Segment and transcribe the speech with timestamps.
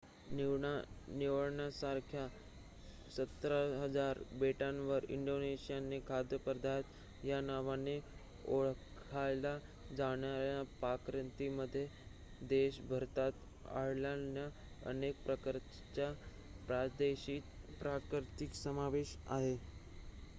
[0.29, 2.25] निवडण्यासारख्या
[3.09, 7.97] १७,००० बेटांवर इंडोनेशियाचे खाद्यपदार्थ या नावाने
[8.49, 9.57] ओळखल्या
[9.95, 11.85] जाणाऱ्या पाककृतींमध्ये
[12.47, 13.67] देशभरात
[13.75, 14.49] आढळणाऱ्या
[14.89, 16.11] अनेक प्रकारच्या
[16.67, 19.55] प्रादेशिक पाककृतींचा समावेश आहे